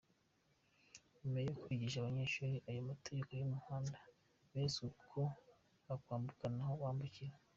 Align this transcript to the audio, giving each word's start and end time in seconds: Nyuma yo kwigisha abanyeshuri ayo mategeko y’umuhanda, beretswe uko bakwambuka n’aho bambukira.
Nyuma 1.19 1.37
yo 1.45 1.53
kwigisha 1.61 1.97
abanyeshuri 1.99 2.55
ayo 2.69 2.81
mategeko 2.89 3.29
y’umuhanda, 3.39 3.97
beretswe 4.49 4.83
uko 5.01 5.19
bakwambuka 5.87 6.45
n’aho 6.55 6.73
bambukira. 6.83 7.33